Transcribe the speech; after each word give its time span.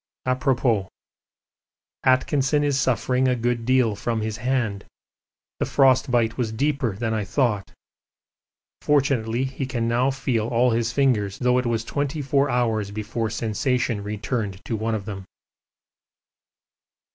Apropos. 0.25 0.87
Atkinson 2.03 2.63
is 2.63 2.79
suffering 2.79 3.27
a 3.27 3.35
good 3.35 3.65
deal 3.67 3.95
from 3.95 4.21
his 4.21 4.37
hand: 4.37 4.83
the 5.59 5.65
frostbite 5.67 6.39
was 6.39 6.51
deeper 6.51 6.95
than 6.95 7.13
I 7.13 7.23
thought; 7.23 7.71
fortunately 8.81 9.43
he 9.43 9.67
can 9.67 9.87
now 9.87 10.09
feel 10.09 10.47
all 10.47 10.71
his 10.71 10.91
fingers, 10.91 11.37
though 11.37 11.59
it 11.59 11.67
was 11.67 11.85
twenty 11.85 12.23
four 12.23 12.49
hours 12.49 12.89
before 12.89 13.29
sensation 13.29 14.01
returned 14.01 14.59
to 14.65 14.75
one 14.75 14.95
of 14.95 15.05
them. 15.05 15.23